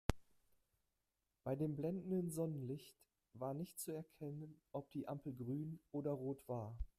[1.43, 2.97] Bei dem blendenden Sonnenlicht
[3.33, 6.75] war nicht zu erkennen, ob die Ampel grün oder rot war.